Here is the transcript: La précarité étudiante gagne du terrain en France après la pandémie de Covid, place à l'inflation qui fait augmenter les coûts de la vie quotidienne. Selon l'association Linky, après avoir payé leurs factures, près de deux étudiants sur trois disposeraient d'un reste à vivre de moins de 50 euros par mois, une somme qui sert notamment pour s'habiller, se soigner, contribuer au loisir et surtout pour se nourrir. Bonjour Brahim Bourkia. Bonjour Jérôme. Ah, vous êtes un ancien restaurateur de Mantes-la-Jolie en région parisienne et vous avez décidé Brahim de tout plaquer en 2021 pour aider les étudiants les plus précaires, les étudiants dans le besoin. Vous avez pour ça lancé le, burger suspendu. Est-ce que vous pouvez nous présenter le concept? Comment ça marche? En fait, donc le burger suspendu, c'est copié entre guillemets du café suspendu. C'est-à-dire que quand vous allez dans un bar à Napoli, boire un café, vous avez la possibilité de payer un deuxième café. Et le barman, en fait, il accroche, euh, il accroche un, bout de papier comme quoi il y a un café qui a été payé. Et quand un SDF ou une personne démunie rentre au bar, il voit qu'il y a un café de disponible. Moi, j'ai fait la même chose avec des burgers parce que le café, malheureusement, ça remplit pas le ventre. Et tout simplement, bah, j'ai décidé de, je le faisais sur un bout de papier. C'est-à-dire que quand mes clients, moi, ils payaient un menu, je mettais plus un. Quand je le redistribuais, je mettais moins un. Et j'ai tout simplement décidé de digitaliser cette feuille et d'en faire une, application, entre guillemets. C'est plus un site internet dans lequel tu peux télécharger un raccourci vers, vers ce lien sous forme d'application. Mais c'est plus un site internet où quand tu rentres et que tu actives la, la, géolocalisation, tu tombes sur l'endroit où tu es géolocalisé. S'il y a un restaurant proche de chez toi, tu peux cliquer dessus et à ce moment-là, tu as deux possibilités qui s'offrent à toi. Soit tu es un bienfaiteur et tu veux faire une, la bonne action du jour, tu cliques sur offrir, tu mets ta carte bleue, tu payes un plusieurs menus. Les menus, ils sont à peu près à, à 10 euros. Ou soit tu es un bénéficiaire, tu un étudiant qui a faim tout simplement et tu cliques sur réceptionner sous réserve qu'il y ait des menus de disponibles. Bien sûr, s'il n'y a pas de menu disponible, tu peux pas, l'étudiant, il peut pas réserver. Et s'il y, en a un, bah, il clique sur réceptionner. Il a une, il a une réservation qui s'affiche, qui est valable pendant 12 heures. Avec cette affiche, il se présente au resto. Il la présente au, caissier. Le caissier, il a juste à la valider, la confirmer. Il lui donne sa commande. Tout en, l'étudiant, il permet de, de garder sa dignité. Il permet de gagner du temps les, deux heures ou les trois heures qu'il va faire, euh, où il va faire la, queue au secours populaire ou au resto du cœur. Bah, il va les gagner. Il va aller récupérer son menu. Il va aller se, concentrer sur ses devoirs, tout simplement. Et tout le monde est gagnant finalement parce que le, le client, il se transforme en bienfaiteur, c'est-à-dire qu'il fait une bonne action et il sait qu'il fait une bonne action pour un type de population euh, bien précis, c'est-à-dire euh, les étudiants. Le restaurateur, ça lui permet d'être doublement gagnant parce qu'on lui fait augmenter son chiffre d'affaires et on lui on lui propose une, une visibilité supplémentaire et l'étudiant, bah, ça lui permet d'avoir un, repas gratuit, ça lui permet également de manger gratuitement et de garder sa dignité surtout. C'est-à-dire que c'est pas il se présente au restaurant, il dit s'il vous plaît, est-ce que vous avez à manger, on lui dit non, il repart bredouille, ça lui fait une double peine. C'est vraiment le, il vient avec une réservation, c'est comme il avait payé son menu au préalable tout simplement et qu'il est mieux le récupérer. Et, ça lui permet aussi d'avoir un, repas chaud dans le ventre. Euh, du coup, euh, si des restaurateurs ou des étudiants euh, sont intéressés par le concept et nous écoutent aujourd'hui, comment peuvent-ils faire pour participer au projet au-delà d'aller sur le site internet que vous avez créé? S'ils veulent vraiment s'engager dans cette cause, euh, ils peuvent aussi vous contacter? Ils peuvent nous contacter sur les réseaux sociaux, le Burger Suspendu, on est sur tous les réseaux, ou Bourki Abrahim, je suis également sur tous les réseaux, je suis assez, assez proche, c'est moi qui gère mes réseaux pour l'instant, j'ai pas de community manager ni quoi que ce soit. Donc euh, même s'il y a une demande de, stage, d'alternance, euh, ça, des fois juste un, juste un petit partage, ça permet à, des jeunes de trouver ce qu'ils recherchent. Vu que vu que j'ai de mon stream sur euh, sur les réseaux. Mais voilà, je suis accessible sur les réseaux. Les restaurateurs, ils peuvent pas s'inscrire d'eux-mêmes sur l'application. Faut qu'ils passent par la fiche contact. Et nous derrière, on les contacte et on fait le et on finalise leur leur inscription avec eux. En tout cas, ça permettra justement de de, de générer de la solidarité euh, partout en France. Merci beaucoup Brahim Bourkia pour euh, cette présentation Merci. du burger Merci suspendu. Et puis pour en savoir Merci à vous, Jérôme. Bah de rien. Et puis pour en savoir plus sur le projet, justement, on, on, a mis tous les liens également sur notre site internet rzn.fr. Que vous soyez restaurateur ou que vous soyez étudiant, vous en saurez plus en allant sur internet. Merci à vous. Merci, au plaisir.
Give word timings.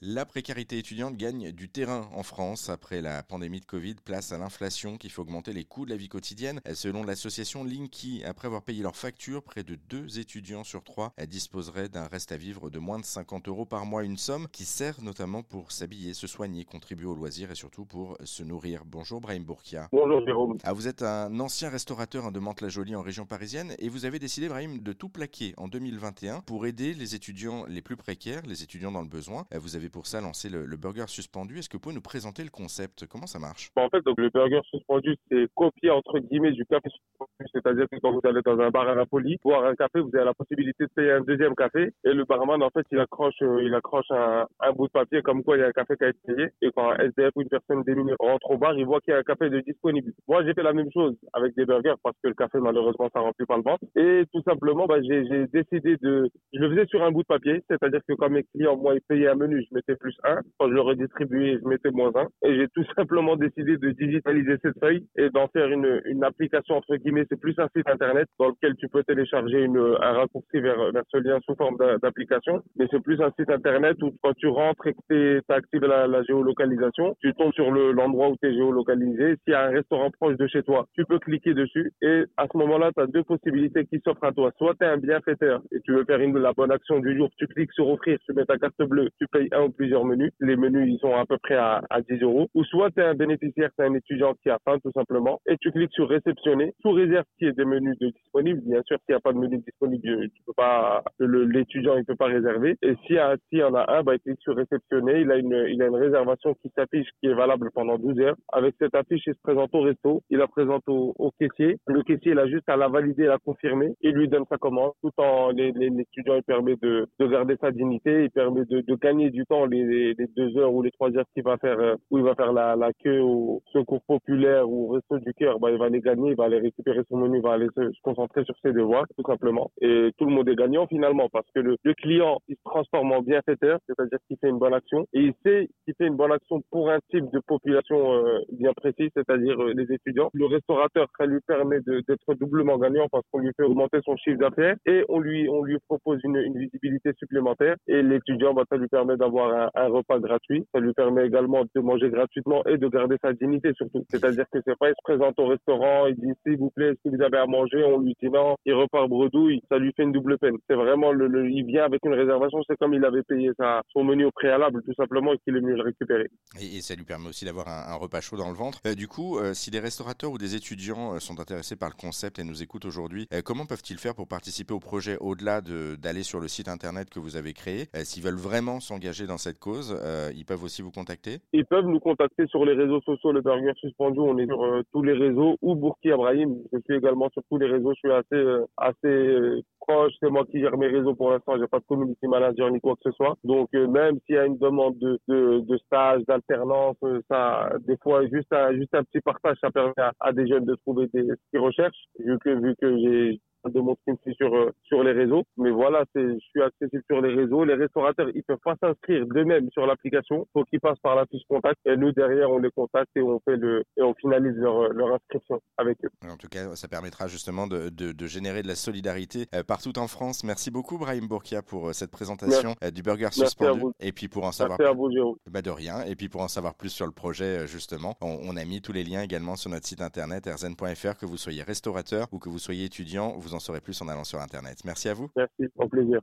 La 0.00 0.24
précarité 0.24 0.78
étudiante 0.78 1.16
gagne 1.16 1.50
du 1.50 1.68
terrain 1.68 2.08
en 2.14 2.22
France 2.22 2.68
après 2.68 3.00
la 3.00 3.24
pandémie 3.24 3.58
de 3.58 3.64
Covid, 3.64 3.96
place 4.04 4.30
à 4.30 4.38
l'inflation 4.38 4.96
qui 4.96 5.10
fait 5.10 5.18
augmenter 5.18 5.52
les 5.52 5.64
coûts 5.64 5.86
de 5.86 5.90
la 5.90 5.96
vie 5.96 6.08
quotidienne. 6.08 6.60
Selon 6.72 7.02
l'association 7.02 7.64
Linky, 7.64 8.22
après 8.24 8.46
avoir 8.46 8.62
payé 8.62 8.84
leurs 8.84 8.94
factures, 8.94 9.42
près 9.42 9.64
de 9.64 9.74
deux 9.74 10.20
étudiants 10.20 10.62
sur 10.62 10.84
trois 10.84 11.12
disposeraient 11.26 11.88
d'un 11.88 12.06
reste 12.06 12.30
à 12.30 12.36
vivre 12.36 12.70
de 12.70 12.78
moins 12.78 13.00
de 13.00 13.04
50 13.04 13.48
euros 13.48 13.64
par 13.66 13.86
mois, 13.86 14.04
une 14.04 14.18
somme 14.18 14.46
qui 14.52 14.66
sert 14.66 15.02
notamment 15.02 15.42
pour 15.42 15.72
s'habiller, 15.72 16.14
se 16.14 16.28
soigner, 16.28 16.64
contribuer 16.64 17.06
au 17.08 17.14
loisir 17.16 17.50
et 17.50 17.56
surtout 17.56 17.84
pour 17.84 18.16
se 18.22 18.44
nourrir. 18.44 18.84
Bonjour 18.84 19.20
Brahim 19.20 19.42
Bourkia. 19.42 19.88
Bonjour 19.90 20.24
Jérôme. 20.24 20.58
Ah, 20.62 20.74
vous 20.74 20.86
êtes 20.86 21.02
un 21.02 21.40
ancien 21.40 21.70
restaurateur 21.70 22.30
de 22.30 22.38
Mantes-la-Jolie 22.38 22.94
en 22.94 23.02
région 23.02 23.26
parisienne 23.26 23.74
et 23.80 23.88
vous 23.88 24.04
avez 24.04 24.20
décidé 24.20 24.48
Brahim 24.48 24.78
de 24.78 24.92
tout 24.92 25.08
plaquer 25.08 25.54
en 25.56 25.66
2021 25.66 26.42
pour 26.42 26.66
aider 26.66 26.94
les 26.94 27.16
étudiants 27.16 27.66
les 27.66 27.82
plus 27.82 27.96
précaires, 27.96 28.42
les 28.46 28.62
étudiants 28.62 28.92
dans 28.92 29.02
le 29.02 29.08
besoin. 29.08 29.44
Vous 29.52 29.74
avez 29.74 29.87
pour 29.90 30.06
ça 30.06 30.20
lancé 30.20 30.48
le, 30.48 30.76
burger 30.76 31.08
suspendu. 31.08 31.58
Est-ce 31.58 31.68
que 31.68 31.76
vous 31.76 31.80
pouvez 31.80 31.94
nous 31.94 32.00
présenter 32.00 32.44
le 32.44 32.50
concept? 32.50 33.06
Comment 33.06 33.26
ça 33.26 33.38
marche? 33.38 33.70
En 33.76 33.88
fait, 33.88 34.00
donc 34.04 34.18
le 34.18 34.30
burger 34.30 34.60
suspendu, 34.70 35.16
c'est 35.30 35.46
copié 35.54 35.90
entre 35.90 36.18
guillemets 36.18 36.52
du 36.52 36.64
café 36.66 36.88
suspendu. 36.88 37.28
C'est-à-dire 37.52 37.86
que 37.90 37.96
quand 38.00 38.12
vous 38.12 38.20
allez 38.24 38.40
dans 38.44 38.58
un 38.58 38.70
bar 38.70 38.88
à 38.88 38.94
Napoli, 38.94 39.38
boire 39.42 39.64
un 39.64 39.74
café, 39.74 40.00
vous 40.00 40.10
avez 40.14 40.24
la 40.24 40.34
possibilité 40.34 40.84
de 40.84 40.90
payer 40.94 41.12
un 41.12 41.20
deuxième 41.20 41.54
café. 41.54 41.90
Et 42.04 42.12
le 42.12 42.24
barman, 42.24 42.62
en 42.62 42.70
fait, 42.70 42.86
il 42.90 42.98
accroche, 42.98 43.40
euh, 43.42 43.62
il 43.62 43.74
accroche 43.74 44.10
un, 44.10 44.46
bout 44.72 44.86
de 44.86 44.92
papier 44.92 45.22
comme 45.22 45.42
quoi 45.42 45.56
il 45.56 45.60
y 45.60 45.62
a 45.62 45.68
un 45.68 45.72
café 45.72 45.96
qui 45.96 46.04
a 46.04 46.08
été 46.08 46.18
payé. 46.26 46.48
Et 46.62 46.70
quand 46.74 46.90
un 46.90 46.96
SDF 46.96 47.30
ou 47.36 47.42
une 47.42 47.48
personne 47.48 47.82
démunie 47.82 48.12
rentre 48.18 48.50
au 48.50 48.58
bar, 48.58 48.74
il 48.74 48.84
voit 48.84 49.00
qu'il 49.00 49.12
y 49.12 49.16
a 49.16 49.20
un 49.20 49.22
café 49.22 49.50
de 49.50 49.60
disponible. 49.60 50.12
Moi, 50.26 50.44
j'ai 50.44 50.54
fait 50.54 50.62
la 50.62 50.72
même 50.72 50.90
chose 50.92 51.16
avec 51.32 51.54
des 51.56 51.64
burgers 51.64 51.94
parce 52.02 52.16
que 52.22 52.28
le 52.28 52.34
café, 52.34 52.58
malheureusement, 52.58 53.08
ça 53.12 53.20
remplit 53.20 53.46
pas 53.46 53.56
le 53.56 53.62
ventre. 53.62 53.84
Et 53.96 54.24
tout 54.32 54.42
simplement, 54.42 54.86
bah, 54.86 55.00
j'ai 55.02 55.46
décidé 55.48 55.96
de, 55.96 56.30
je 56.52 56.60
le 56.60 56.70
faisais 56.70 56.86
sur 56.86 57.02
un 57.02 57.10
bout 57.10 57.22
de 57.22 57.26
papier. 57.26 57.62
C'est-à-dire 57.68 58.00
que 58.06 58.14
quand 58.14 58.30
mes 58.30 58.44
clients, 58.44 58.76
moi, 58.76 58.94
ils 58.94 59.00
payaient 59.00 59.28
un 59.28 59.34
menu, 59.34 59.64
je 59.68 59.74
mettais 59.78 59.96
plus 59.96 60.16
un. 60.24 60.40
Quand 60.58 60.68
je 60.68 60.74
le 60.74 60.80
redistribuais, 60.80 61.58
je 61.62 61.68
mettais 61.68 61.90
moins 61.90 62.12
un. 62.14 62.26
Et 62.42 62.56
j'ai 62.56 62.68
tout 62.68 62.84
simplement 62.96 63.36
décidé 63.36 63.76
de 63.76 63.90
digitaliser 63.90 64.56
cette 64.62 64.78
feuille 64.80 65.06
et 65.16 65.30
d'en 65.30 65.48
faire 65.48 65.68
une, 65.68 66.22
application, 66.22 66.76
entre 66.76 66.96
guillemets. 66.96 67.26
C'est 67.30 67.40
plus 67.40 67.54
un 67.58 67.68
site 67.74 67.88
internet 67.88 68.28
dans 68.38 68.48
lequel 68.48 68.74
tu 68.76 68.88
peux 68.88 69.02
télécharger 69.04 69.64
un 69.66 70.12
raccourci 70.12 70.60
vers, 70.60 70.92
vers 70.92 71.04
ce 71.08 71.18
lien 71.18 71.38
sous 71.44 71.54
forme 71.54 71.76
d'application. 72.02 72.62
Mais 72.76 72.86
c'est 72.90 73.02
plus 73.02 73.20
un 73.20 73.30
site 73.38 73.50
internet 73.50 73.96
où 74.02 74.12
quand 74.22 74.34
tu 74.34 74.48
rentres 74.48 74.86
et 74.86 74.94
que 74.94 75.40
tu 75.40 75.42
actives 75.48 75.84
la, 75.84 76.06
la, 76.06 76.22
géolocalisation, 76.24 77.16
tu 77.20 77.32
tombes 77.34 77.52
sur 77.52 77.70
l'endroit 77.70 78.30
où 78.30 78.36
tu 78.42 78.48
es 78.48 78.54
géolocalisé. 78.54 79.36
S'il 79.44 79.52
y 79.52 79.54
a 79.54 79.66
un 79.66 79.70
restaurant 79.70 80.10
proche 80.10 80.36
de 80.36 80.46
chez 80.46 80.62
toi, 80.62 80.86
tu 80.94 81.04
peux 81.04 81.18
cliquer 81.18 81.54
dessus 81.54 81.92
et 82.02 82.24
à 82.36 82.46
ce 82.52 82.58
moment-là, 82.58 82.90
tu 82.96 83.02
as 83.02 83.06
deux 83.06 83.22
possibilités 83.22 83.86
qui 83.86 84.00
s'offrent 84.04 84.24
à 84.24 84.32
toi. 84.32 84.50
Soit 84.58 84.74
tu 84.74 84.84
es 84.84 84.88
un 84.88 84.98
bienfaiteur 84.98 85.62
et 85.72 85.80
tu 85.80 85.92
veux 85.92 86.04
faire 86.04 86.20
une, 86.20 86.36
la 86.38 86.52
bonne 86.52 86.72
action 86.72 86.98
du 86.98 87.16
jour, 87.16 87.30
tu 87.38 87.46
cliques 87.46 87.72
sur 87.72 87.88
offrir, 87.88 88.18
tu 88.26 88.32
mets 88.32 88.44
ta 88.44 88.58
carte 88.58 88.82
bleue, 88.82 89.08
tu 89.18 89.26
payes 89.28 89.48
un 89.52 89.67
plusieurs 89.72 90.04
menus. 90.04 90.32
Les 90.40 90.56
menus, 90.56 90.88
ils 90.88 90.98
sont 90.98 91.14
à 91.14 91.24
peu 91.26 91.38
près 91.38 91.56
à, 91.56 91.82
à 91.90 92.00
10 92.00 92.22
euros. 92.22 92.48
Ou 92.54 92.64
soit 92.64 92.90
tu 92.90 93.00
es 93.00 93.04
un 93.04 93.14
bénéficiaire, 93.14 93.70
tu 93.78 93.84
un 93.84 93.94
étudiant 93.94 94.34
qui 94.42 94.50
a 94.50 94.58
faim 94.64 94.78
tout 94.82 94.92
simplement 94.92 95.40
et 95.46 95.56
tu 95.60 95.70
cliques 95.72 95.92
sur 95.92 96.08
réceptionner 96.08 96.74
sous 96.82 96.90
réserve 96.90 97.24
qu'il 97.36 97.48
y 97.48 97.50
ait 97.50 97.54
des 97.54 97.64
menus 97.64 97.98
de 97.98 98.08
disponibles. 98.10 98.60
Bien 98.64 98.82
sûr, 98.84 98.98
s'il 98.98 99.14
n'y 99.14 99.16
a 99.16 99.20
pas 99.20 99.32
de 99.32 99.38
menu 99.38 99.58
disponible, 99.58 100.28
tu 100.34 100.42
peux 100.46 100.52
pas, 100.54 101.02
l'étudiant, 101.18 101.96
il 101.96 102.04
peut 102.04 102.16
pas 102.16 102.26
réserver. 102.26 102.76
Et 102.82 102.94
s'il 103.06 103.16
y, 103.16 103.62
en 103.62 103.74
a 103.74 103.98
un, 103.98 104.02
bah, 104.02 104.14
il 104.14 104.20
clique 104.20 104.40
sur 104.40 104.56
réceptionner. 104.56 105.20
Il 105.20 105.30
a 105.30 105.36
une, 105.36 105.66
il 105.68 105.82
a 105.82 105.86
une 105.86 105.96
réservation 105.96 106.54
qui 106.54 106.70
s'affiche, 106.76 107.08
qui 107.20 107.28
est 107.28 107.34
valable 107.34 107.70
pendant 107.74 107.98
12 107.98 108.20
heures. 108.20 108.36
Avec 108.52 108.74
cette 108.78 108.94
affiche, 108.94 109.22
il 109.26 109.34
se 109.34 109.40
présente 109.42 109.70
au 109.74 109.80
resto. 109.80 110.22
Il 110.30 110.38
la 110.38 110.46
présente 110.46 110.82
au, 110.88 111.32
caissier. 111.38 111.78
Le 111.86 112.02
caissier, 112.02 112.32
il 112.32 112.38
a 112.38 112.48
juste 112.48 112.68
à 112.68 112.76
la 112.76 112.88
valider, 112.88 113.26
la 113.26 113.38
confirmer. 113.38 113.94
Il 114.00 114.12
lui 114.12 114.28
donne 114.28 114.44
sa 114.50 114.58
commande. 114.58 114.92
Tout 115.02 115.12
en, 115.18 115.50
l'étudiant, 115.50 116.36
il 116.36 116.42
permet 116.42 116.76
de, 116.82 117.06
de 117.18 117.26
garder 117.26 117.56
sa 117.60 117.70
dignité. 117.70 118.24
Il 118.24 118.30
permet 118.30 118.64
de 118.64 118.94
gagner 118.96 119.30
du 119.30 119.44
temps 119.46 119.57
les, 119.66 120.14
deux 120.36 120.56
heures 120.58 120.72
ou 120.72 120.82
les 120.82 120.90
trois 120.90 121.10
heures 121.16 121.26
qu'il 121.34 121.42
va 121.42 121.56
faire, 121.58 121.78
euh, 121.78 121.94
où 122.10 122.18
il 122.18 122.24
va 122.24 122.34
faire 122.34 122.52
la, 122.52 122.76
queue 123.02 123.20
au 123.20 123.62
secours 123.72 124.02
populaire 124.06 124.68
ou 124.68 124.86
au 124.86 124.88
resto 124.94 125.18
du 125.18 125.32
cœur. 125.34 125.58
Bah, 125.58 125.70
il 125.70 125.78
va 125.78 125.88
les 125.88 126.00
gagner. 126.00 126.30
Il 126.30 126.36
va 126.36 126.44
aller 126.44 126.58
récupérer 126.58 127.02
son 127.08 127.18
menu. 127.18 127.38
Il 127.38 127.42
va 127.42 127.52
aller 127.52 127.68
se, 127.76 127.90
concentrer 128.02 128.44
sur 128.44 128.54
ses 128.62 128.72
devoirs, 128.72 129.06
tout 129.16 129.24
simplement. 129.26 129.70
Et 129.80 130.10
tout 130.18 130.24
le 130.24 130.32
monde 130.32 130.48
est 130.48 130.56
gagnant 130.56 130.86
finalement 130.86 131.28
parce 131.32 131.46
que 131.54 131.60
le, 131.60 131.76
le 131.82 131.94
client, 131.94 132.38
il 132.48 132.56
se 132.56 132.62
transforme 132.64 133.12
en 133.12 133.22
bienfaiteur, 133.22 133.78
c'est-à-dire 133.86 134.18
qu'il 134.26 134.36
fait 134.38 134.48
une 134.48 134.58
bonne 134.58 134.74
action 134.74 135.06
et 135.12 135.20
il 135.20 135.34
sait 135.44 135.68
qu'il 135.84 135.94
fait 135.96 136.06
une 136.06 136.16
bonne 136.16 136.32
action 136.32 136.62
pour 136.70 136.90
un 136.90 136.98
type 137.10 137.30
de 137.32 137.40
population 137.46 138.12
euh, 138.12 138.38
bien 138.52 138.72
précis, 138.72 139.10
c'est-à-dire 139.14 139.60
euh, 139.62 139.72
les 139.74 139.92
étudiants. 139.92 140.30
Le 140.32 140.46
restaurateur, 140.46 141.06
ça 141.18 141.26
lui 141.26 141.40
permet 141.46 141.80
d'être 141.80 142.34
doublement 142.34 142.78
gagnant 142.78 143.06
parce 143.10 143.24
qu'on 143.30 143.40
lui 143.40 143.52
fait 143.56 143.64
augmenter 143.64 143.98
son 144.04 144.16
chiffre 144.16 144.38
d'affaires 144.38 144.76
et 144.86 145.04
on 145.08 145.20
lui 145.20 145.48
on 145.48 145.62
lui 145.62 145.78
propose 145.88 146.20
une, 146.24 146.36
une 146.36 146.58
visibilité 146.58 147.12
supplémentaire 147.18 147.76
et 147.86 148.02
l'étudiant, 148.02 148.54
bah, 148.54 148.64
ça 148.68 148.76
lui 148.76 148.88
permet 148.88 149.16
d'avoir 149.16 149.47
un, 149.48 149.88
repas 149.88 150.18
gratuit, 150.18 150.66
ça 150.72 150.80
lui 150.80 150.92
permet 150.92 151.26
également 151.26 151.64
de 151.74 151.80
manger 151.80 152.10
gratuitement 152.10 152.64
et 152.66 152.78
de 152.78 152.88
garder 152.88 153.16
sa 153.22 153.32
dignité 153.32 153.72
surtout. 153.76 154.04
C'est-à-dire 154.10 154.44
que 154.52 154.58
c'est 154.64 154.78
pas 154.78 154.88
il 154.90 154.94
se 154.94 155.02
présente 155.02 155.38
au 155.38 155.46
restaurant, 155.46 156.06
il 156.06 156.16
dit 156.16 156.32
s'il 156.46 156.58
vous 156.58 156.70
plaît, 156.70 156.90
est-ce 156.90 157.10
que 157.10 157.16
vous 157.16 157.22
avez 157.22 157.38
à 157.38 157.46
manger, 157.46 157.82
on 157.84 158.00
lui 158.00 158.14
dit 158.22 158.28
non, 158.30 158.56
il 158.64 158.74
repart 158.74 159.08
bredouille, 159.08 159.60
ça 159.70 159.78
lui 159.78 159.92
fait 159.96 160.02
une 160.02 160.12
double 160.12 160.38
peine. 160.38 160.56
C'est 160.68 160.76
vraiment 160.76 161.12
le, 161.12 161.50
il 161.50 161.64
vient 161.64 161.84
avec 161.84 162.04
une 162.04 162.14
réservation, 162.14 162.60
c'est 162.68 162.76
comme 162.76 162.94
il 162.94 163.04
avait 163.04 163.22
payé 163.22 163.50
son 163.92 164.04
menu 164.04 164.24
au 164.24 164.30
préalable 164.30 164.82
tout 164.82 164.94
simplement 164.94 165.32
et 165.32 165.38
qu'il 165.38 165.56
est 165.56 165.60
mieux 165.60 165.76
le 165.76 165.82
récupérer. 165.82 166.28
Et, 166.60 166.80
ça 166.80 166.94
lui 166.94 167.04
permet 167.04 167.28
aussi 167.28 167.44
d'avoir 167.44 167.68
un, 167.68 167.94
repas 167.96 168.20
chaud 168.20 168.36
dans 168.36 168.48
le 168.48 168.54
ventre. 168.54 168.80
Euh, 168.86 168.94
du 168.94 169.08
coup, 169.08 169.38
euh, 169.38 169.54
si 169.54 169.70
des 169.70 169.80
restaurateurs 169.80 170.30
ou 170.30 170.38
des 170.38 170.54
étudiants 170.54 171.14
euh, 171.14 171.20
sont 171.20 171.40
intéressés 171.40 171.76
par 171.76 171.88
le 171.88 171.94
concept 171.94 172.38
et 172.38 172.44
nous 172.44 172.62
écoutent 172.62 172.84
aujourd'hui, 172.84 173.28
comment 173.44 173.66
peuvent-ils 173.66 173.98
faire 173.98 174.14
pour 174.14 174.28
participer 174.28 174.72
au 174.72 174.80
projet 174.80 175.16
au-delà 175.20 175.60
d'aller 175.60 176.22
sur 176.22 176.40
le 176.40 176.48
site 176.48 176.68
internet 176.68 177.10
que 177.10 177.18
vous 177.18 177.36
avez 177.36 177.52
créé? 177.52 177.88
S'ils 178.04 178.22
veulent 178.22 178.36
vraiment 178.36 178.80
s'engager 178.80 179.26
dans 179.26 179.37
cette 179.38 179.58
cause, 179.58 179.98
euh, 180.04 180.30
ils 180.34 180.44
peuvent 180.44 180.62
aussi 180.62 180.82
vous 180.82 180.90
contacter? 180.90 181.38
Ils 181.52 181.66
peuvent 181.66 181.86
nous 181.86 182.00
contacter 182.00 182.46
sur 182.46 182.64
les 182.64 182.74
réseaux 182.74 183.00
sociaux, 183.02 183.32
le 183.32 183.40
Burger 183.40 183.72
Suspendu, 183.76 184.20
on 184.20 184.38
est 184.38 184.46
sur 184.46 184.82
tous 184.92 185.02
les 185.02 185.14
réseaux, 185.14 185.56
ou 185.62 185.74
Bourki 185.74 186.12
Abrahim, 186.12 186.56
je 186.72 186.78
suis 186.84 186.96
également 186.96 187.28
sur 187.30 187.42
tous 187.50 187.58
les 187.58 187.66
réseaux, 187.66 187.92
je 187.94 187.98
suis 187.98 188.12
assez, 188.12 188.44
assez 188.76 189.62
proche, 189.88 190.12
c'est 190.20 190.30
moi 190.30 190.44
qui 190.44 190.60
gère 190.60 190.76
mes 190.76 190.88
réseaux 190.88 191.14
pour 191.14 191.30
l'instant, 191.30 191.56
j'ai 191.58 191.66
pas 191.66 191.78
de 191.78 191.84
community 191.84 192.26
manager 192.26 192.70
ni 192.70 192.80
quoi 192.80 192.94
que 192.94 193.10
ce 193.10 193.12
soit. 193.12 193.36
Donc 193.44 193.68
euh, 193.74 193.86
même 193.88 194.18
s'il 194.26 194.34
y 194.34 194.38
a 194.38 194.44
une 194.44 194.58
demande 194.58 194.98
de, 194.98 195.76
stage, 195.86 196.22
d'alternance, 196.26 196.96
euh, 197.04 197.20
ça, 197.30 197.70
des 197.86 197.96
fois 198.02 198.26
juste 198.28 198.52
un, 198.52 198.72
juste 198.74 198.94
un 198.94 199.04
petit 199.04 199.20
partage, 199.20 199.56
ça 199.60 199.70
permet 199.70 199.92
à, 200.20 200.32
des 200.32 200.46
jeunes 200.46 200.64
de 200.64 200.74
trouver 200.76 201.08
ce 201.12 201.20
qu'ils 201.50 201.60
recherchent. 201.60 202.06
Vu 202.18 202.38
que 202.38 202.50
vu 202.50 202.74
que 202.80 202.98
j'ai 202.98 203.40
de 203.68 203.80
mon 203.80 203.94
stream 203.96 204.16
sur 204.36 204.54
euh, 204.54 204.70
sur 204.84 205.02
les 205.02 205.12
réseaux. 205.12 205.44
Mais 205.56 205.70
voilà, 205.70 206.04
je 206.14 206.38
suis 206.38 206.62
accessible 206.62 207.02
sur 207.10 207.20
les 207.20 207.34
réseaux. 207.34 207.64
Les 207.64 207.74
restaurateurs, 207.74 208.28
ils 208.34 208.42
peuvent 208.42 208.58
pas 208.64 208.76
s'inscrire 208.82 209.26
d'eux-mêmes 209.26 209.70
sur 209.72 209.86
l'application. 209.86 210.46
Faut 210.52 210.64
qu'ils 210.64 210.80
passent 210.80 210.98
par 211.00 211.16
la 211.16 211.26
fiche 211.26 211.42
contact. 211.48 211.78
Et 211.86 211.96
nous 211.96 212.12
derrière, 212.12 212.50
on 212.50 212.58
les 212.58 212.70
contacte 212.70 213.10
et 213.16 213.22
on 213.22 213.40
fait 213.40 213.56
le 213.56 213.84
et 213.96 214.02
on 214.02 214.14
finalise 214.14 214.56
leur 214.56 214.92
leur 214.92 215.14
inscription 215.14 215.60
avec 215.76 215.98
eux. 216.04 216.10
En 216.28 216.36
tout 216.36 216.48
cas, 216.48 216.74
ça 216.74 216.88
permettra 216.88 217.26
justement 217.28 217.66
de 217.66 217.88
de, 217.90 218.12
de 218.12 218.26
générer 218.26 218.62
de 218.62 218.68
la 218.68 218.74
solidarité 218.74 219.46
euh, 219.54 219.62
partout 219.62 219.98
en 219.98 220.08
France. 220.08 220.44
Merci 220.44 220.70
beaucoup 220.70 220.98
Brahim 220.98 221.26
Bourkia 221.26 221.62
pour 221.62 221.88
euh, 221.88 221.92
cette 221.92 222.10
présentation 222.10 222.74
Merci. 222.80 222.94
du 222.94 223.02
burger 223.02 223.22
Merci 223.24 223.40
suspendu. 223.40 223.84
Et 224.00 224.12
puis 224.12 224.28
pour 224.28 224.44
en 224.44 224.52
savoir 224.52 224.78
Merci 224.78 224.92
à 224.92 224.94
vous, 224.94 225.10
Jérôme. 225.10 225.36
Bah 225.50 225.62
de 225.62 225.70
rien. 225.70 226.02
Et 226.04 226.16
puis 226.16 226.28
pour 226.28 226.40
en 226.40 226.48
savoir 226.48 226.74
plus 226.74 226.90
sur 226.90 227.06
le 227.06 227.12
projet, 227.12 227.66
justement, 227.66 228.16
on, 228.20 228.38
on, 228.42 228.56
a 228.56 228.64
mis 228.64 228.80
tous 228.80 228.92
les 228.92 229.04
liens 229.04 229.22
également 229.22 229.56
sur 229.56 229.70
notre 229.70 229.86
site 229.86 230.00
internet 230.00 230.46
rzn.fr. 230.46 231.16
Que 231.18 231.26
vous 231.26 231.36
soyez 231.36 231.62
restaurateur 231.62 232.26
ou 232.32 232.38
que 232.38 232.48
vous 232.48 232.58
soyez 232.58 232.84
étudiant, 232.84 233.34
vous 233.38 233.54
en 233.58 233.60
saurez 233.60 233.80
plus 233.80 234.00
en 234.00 234.08
allant 234.08 234.24
sur 234.24 234.40
internet. 234.40 234.82
Merci 234.84 235.08
à 235.08 235.14
vous. 235.14 235.28
Merci, 235.36 235.72
au 235.76 235.88
plaisir. 235.88 236.20